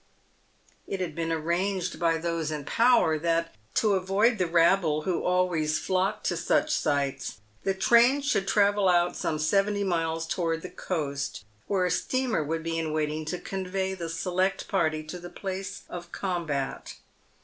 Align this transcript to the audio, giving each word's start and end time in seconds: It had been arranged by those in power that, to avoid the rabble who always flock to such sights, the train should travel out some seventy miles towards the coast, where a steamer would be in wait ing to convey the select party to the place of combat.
It 0.87 0.99
had 0.99 1.13
been 1.13 1.31
arranged 1.31 1.99
by 1.99 2.17
those 2.17 2.49
in 2.49 2.65
power 2.65 3.19
that, 3.19 3.53
to 3.75 3.93
avoid 3.93 4.39
the 4.39 4.47
rabble 4.47 5.03
who 5.03 5.23
always 5.23 5.77
flock 5.77 6.23
to 6.23 6.35
such 6.35 6.71
sights, 6.73 7.37
the 7.63 7.75
train 7.75 8.21
should 8.23 8.47
travel 8.47 8.89
out 8.89 9.15
some 9.15 9.37
seventy 9.37 9.83
miles 9.83 10.25
towards 10.25 10.63
the 10.63 10.71
coast, 10.71 11.45
where 11.67 11.85
a 11.85 11.91
steamer 11.91 12.43
would 12.43 12.63
be 12.63 12.79
in 12.79 12.93
wait 12.93 13.11
ing 13.11 13.25
to 13.25 13.37
convey 13.37 13.93
the 13.93 14.09
select 14.09 14.67
party 14.67 15.03
to 15.03 15.19
the 15.19 15.29
place 15.29 15.83
of 15.87 16.11
combat. 16.11 16.95